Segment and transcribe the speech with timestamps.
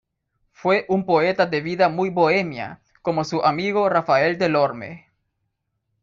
[0.51, 5.11] Fue un poeta de vida muy bohemia, como su amigo Rafael Delorme.